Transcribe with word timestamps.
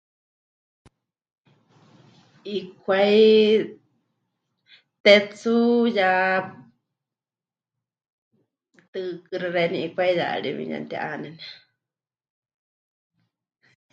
'Ikwai, 2.53 3.23
tetsu 5.03 5.55
ya 5.97 6.11
tɨɨkɨ́xi 8.91 9.47
xeeníu 9.53 9.79
'ikwáiyari, 9.83 10.49
mɨɨkɨ 10.57 10.71
ya 10.73 10.79
mɨti'ánene. 10.81 11.41